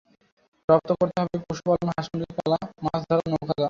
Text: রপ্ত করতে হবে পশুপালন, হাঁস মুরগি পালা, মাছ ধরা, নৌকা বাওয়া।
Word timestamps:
রপ্ত 0.69 0.89
করতে 0.99 1.17
হবে 1.21 1.35
পশুপালন, 1.47 1.87
হাঁস 1.87 2.07
মুরগি 2.11 2.33
পালা, 2.37 2.59
মাছ 2.85 3.01
ধরা, 3.09 3.23
নৌকা 3.31 3.45
বাওয়া। 3.45 3.59